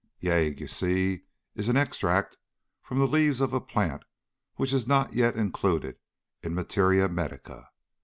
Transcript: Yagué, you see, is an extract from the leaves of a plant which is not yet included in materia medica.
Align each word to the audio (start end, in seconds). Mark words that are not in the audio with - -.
Yagué, 0.19 0.59
you 0.59 0.67
see, 0.67 1.25
is 1.53 1.69
an 1.69 1.77
extract 1.77 2.35
from 2.81 2.97
the 2.97 3.05
leaves 3.05 3.39
of 3.39 3.53
a 3.53 3.61
plant 3.61 4.01
which 4.55 4.73
is 4.73 4.87
not 4.87 5.13
yet 5.13 5.35
included 5.35 5.95
in 6.41 6.55
materia 6.55 7.07
medica. 7.07 7.69